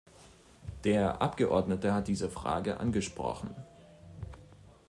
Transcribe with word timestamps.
Der 0.83 1.21
Abgeordnete 1.21 1.93
hat 1.93 2.07
diese 2.07 2.27
Frage 2.31 2.79
angesprochen. 2.79 3.55